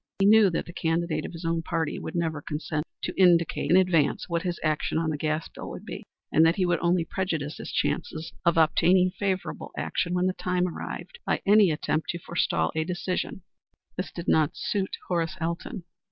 He 0.17 0.25
knew 0.25 0.49
that 0.49 0.65
the 0.65 0.73
candidate 0.73 1.25
of 1.27 1.31
his 1.31 1.45
own 1.45 1.61
party 1.61 1.99
would 1.99 2.15
never 2.15 2.41
consent 2.41 2.85
to 3.03 3.13
indicate 3.21 3.69
in 3.69 3.77
advance 3.77 4.27
what 4.27 4.41
his 4.41 4.59
action 4.63 4.97
on 4.97 5.11
the 5.11 5.15
gas 5.17 5.47
bill 5.47 5.69
would 5.69 5.85
be, 5.85 6.03
and 6.31 6.43
that 6.43 6.55
he 6.55 6.65
would 6.65 6.79
only 6.79 7.05
prejudice 7.05 7.57
his 7.57 7.71
chances 7.71 8.33
of 8.43 8.57
obtaining 8.57 9.11
favorable 9.11 9.69
action 9.77 10.15
when 10.15 10.25
the 10.25 10.33
time 10.33 10.67
arrived 10.67 11.19
by 11.23 11.43
any 11.45 11.69
attempt 11.69 12.09
to 12.09 12.17
forestall 12.19 12.71
a 12.75 12.83
decision. 12.83 13.43
This 13.95 14.11
did 14.11 14.27
not 14.27 14.55
suit 14.57 14.97
Horace 15.07 15.37
Elton. 15.39 15.83